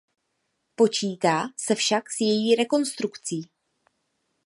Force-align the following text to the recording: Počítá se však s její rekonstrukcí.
Počítá 0.75 1.43
se 1.57 1.75
však 1.75 2.11
s 2.11 2.21
její 2.21 2.55
rekonstrukcí. 2.55 3.49